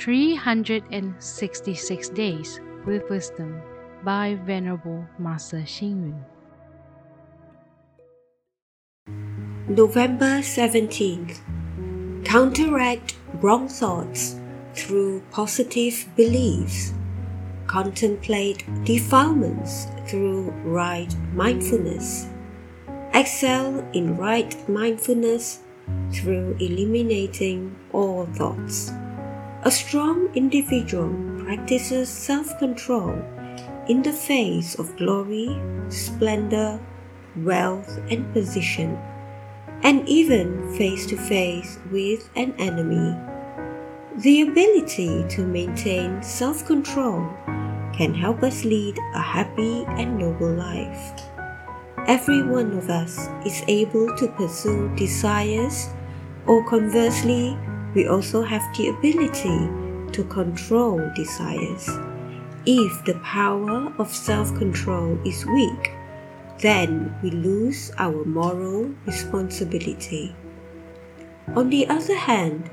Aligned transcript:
366 0.00 2.08
Days 2.08 2.58
with 2.86 3.08
Wisdom 3.10 3.60
by 4.02 4.38
Venerable 4.46 5.04
Master 5.18 5.58
Xing 5.58 6.08
Yun. 6.08 6.24
November 9.68 10.40
17th. 10.40 11.40
Counteract 12.24 13.16
wrong 13.42 13.68
thoughts 13.68 14.36
through 14.74 15.20
positive 15.30 16.08
beliefs. 16.16 16.94
Contemplate 17.66 18.64
defilements 18.84 19.86
through 20.06 20.48
right 20.64 21.14
mindfulness. 21.34 22.26
Excel 23.12 23.86
in 23.92 24.16
right 24.16 24.56
mindfulness 24.66 25.60
through 26.10 26.56
eliminating 26.58 27.76
all 27.92 28.24
thoughts. 28.32 28.90
A 29.62 29.70
strong 29.70 30.32
individual 30.34 31.12
practices 31.44 32.08
self 32.08 32.58
control 32.58 33.12
in 33.88 34.00
the 34.00 34.12
face 34.12 34.74
of 34.78 34.96
glory, 34.96 35.52
splendor, 35.90 36.80
wealth, 37.36 38.00
and 38.10 38.24
position, 38.32 38.96
and 39.82 40.08
even 40.08 40.72
face 40.78 41.04
to 41.12 41.16
face 41.18 41.78
with 41.92 42.30
an 42.36 42.54
enemy. 42.56 43.14
The 44.24 44.48
ability 44.48 45.28
to 45.28 45.46
maintain 45.46 46.22
self 46.22 46.64
control 46.64 47.28
can 47.92 48.14
help 48.14 48.42
us 48.42 48.64
lead 48.64 48.96
a 49.12 49.20
happy 49.20 49.84
and 50.00 50.16
noble 50.16 50.54
life. 50.54 51.12
Every 52.08 52.42
one 52.42 52.72
of 52.78 52.88
us 52.88 53.28
is 53.44 53.62
able 53.68 54.08
to 54.16 54.28
pursue 54.28 54.88
desires, 54.96 55.90
or 56.46 56.66
conversely, 56.66 57.58
we 57.94 58.06
also 58.06 58.42
have 58.42 58.62
the 58.76 58.88
ability 58.88 59.58
to 60.12 60.24
control 60.24 61.00
desires. 61.14 61.88
If 62.66 63.04
the 63.04 63.18
power 63.24 63.92
of 63.98 64.12
self 64.12 64.54
control 64.56 65.18
is 65.24 65.46
weak, 65.46 65.92
then 66.58 67.14
we 67.22 67.30
lose 67.30 67.90
our 67.98 68.24
moral 68.24 68.90
responsibility. 69.06 70.34
On 71.56 71.70
the 71.70 71.88
other 71.88 72.16
hand, 72.16 72.70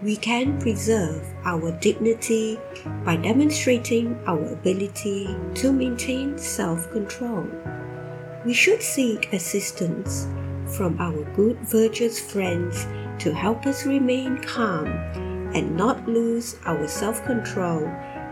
we 0.00 0.16
can 0.16 0.58
preserve 0.60 1.26
our 1.44 1.72
dignity 1.80 2.58
by 3.04 3.16
demonstrating 3.16 4.16
our 4.26 4.52
ability 4.52 5.34
to 5.56 5.72
maintain 5.72 6.38
self 6.38 6.90
control. 6.92 7.46
We 8.46 8.54
should 8.54 8.80
seek 8.80 9.32
assistance 9.32 10.28
from 10.76 11.00
our 11.00 11.24
good, 11.34 11.58
virtuous 11.66 12.20
friends 12.20 12.86
to 13.18 13.32
help 13.32 13.66
us 13.66 13.86
remain 13.86 14.38
calm 14.42 14.86
and 15.54 15.76
not 15.76 16.08
lose 16.08 16.56
our 16.66 16.86
self 16.86 17.24
control 17.24 17.82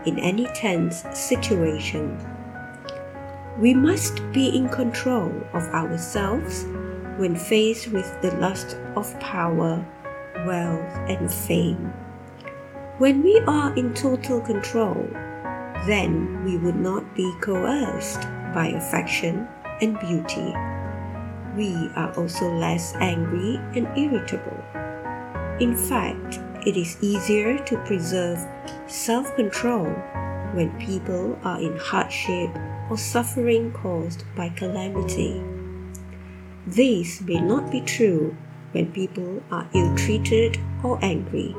in 0.05 0.19
any 0.19 0.45
tense 0.55 1.03
situation. 1.13 2.17
We 3.59 3.73
must 3.73 4.21
be 4.31 4.55
in 4.55 4.69
control 4.69 5.31
of 5.53 5.63
ourselves 5.73 6.65
when 7.17 7.35
faced 7.35 7.87
with 7.87 8.21
the 8.21 8.31
lust 8.35 8.77
of 8.95 9.19
power, 9.19 9.83
wealth, 10.45 11.09
and 11.09 11.31
fame. 11.31 11.91
When 12.99 13.23
we 13.23 13.39
are 13.47 13.75
in 13.75 13.93
total 13.93 14.41
control, 14.41 15.07
then 15.87 16.43
we 16.43 16.57
would 16.57 16.75
not 16.75 17.15
be 17.15 17.31
coerced 17.41 18.21
by 18.53 18.67
affection 18.67 19.47
and 19.81 19.99
beauty 19.99 20.53
we 21.57 21.89
are 21.95 22.13
also 22.15 22.53
less 22.53 22.93
angry 22.95 23.57
and 23.75 23.87
irritable. 23.97 24.63
In 25.59 25.75
fact, 25.75 26.39
it 26.65 26.77
is 26.77 26.97
easier 27.01 27.57
to 27.65 27.77
preserve 27.85 28.39
self 28.87 29.35
control 29.35 29.85
when 30.53 30.69
people 30.79 31.37
are 31.43 31.59
in 31.59 31.77
hardship 31.77 32.49
or 32.89 32.97
suffering 32.97 33.71
caused 33.71 34.23
by 34.35 34.49
calamity. 34.49 35.41
This 36.65 37.21
may 37.21 37.39
not 37.39 37.71
be 37.71 37.81
true 37.81 38.35
when 38.71 38.91
people 38.91 39.41
are 39.51 39.67
ill 39.73 39.95
treated 39.95 40.59
or 40.83 40.99
angry. 41.01 41.55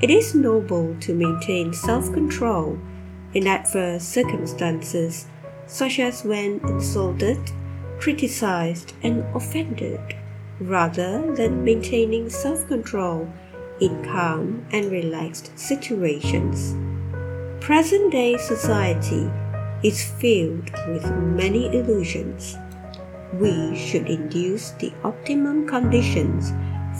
It 0.00 0.10
is 0.10 0.34
noble 0.34 0.94
to 1.00 1.14
maintain 1.14 1.72
self 1.72 2.12
control 2.12 2.78
in 3.34 3.46
adverse 3.46 4.04
circumstances, 4.04 5.26
such 5.66 5.98
as 5.98 6.24
when 6.24 6.60
insulted 6.60 7.40
criticized, 7.98 8.92
and 9.02 9.24
offended, 9.34 10.00
rather 10.60 11.34
than 11.34 11.64
maintaining 11.64 12.30
self 12.30 12.66
control 12.66 13.30
in 13.80 14.04
calm 14.04 14.66
and 14.72 14.90
relaxed 14.90 15.56
situations. 15.58 16.74
Present 17.60 18.12
day 18.12 18.36
society 18.36 19.30
is 19.82 20.02
filled 20.02 20.70
with 20.88 21.04
many 21.34 21.66
illusions. 21.66 22.56
We 23.34 23.76
should 23.76 24.08
induce 24.08 24.70
the 24.72 24.92
optimum 25.04 25.66
conditions 25.66 26.52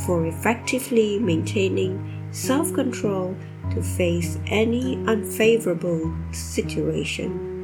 for 0.05 0.27
effectively 0.27 1.19
maintaining 1.19 2.29
self 2.33 2.75
control 2.75 3.37
to 3.71 3.83
face 3.83 4.39
any 4.47 4.97
unfavorable 5.07 6.15
situation 6.33 7.57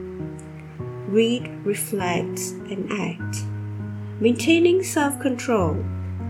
read, 1.12 1.46
reflect, 1.64 2.40
and 2.70 2.90
act. 2.90 3.51
Maintaining 4.22 4.84
self 4.84 5.18
control 5.18 5.84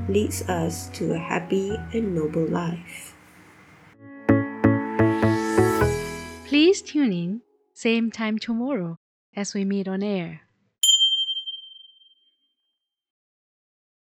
leads 0.09 0.49
us 0.49 0.89
to 0.95 1.13
a 1.13 1.19
happy 1.19 1.77
and 1.93 2.15
noble 2.15 2.47
life. 2.47 3.15
Please 6.47 6.81
tune 6.81 7.13
in, 7.13 7.43
same 7.75 8.11
time 8.11 8.39
tomorrow 8.39 8.97
as 9.37 9.53
we 9.53 9.67
meet 9.67 9.89
on 9.89 10.03
air. 10.03 10.41